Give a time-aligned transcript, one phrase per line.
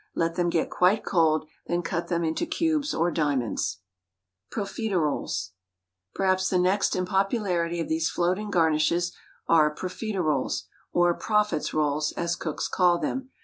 [0.15, 3.81] Let them get quite cold; then cut them into cubes or diamonds.
[4.51, 5.51] Profiterolles.
[6.15, 9.15] Perhaps the next in popularity of these floating garnishes
[9.47, 13.29] are profiterolles, or "prophet's rolls," as cooks call them.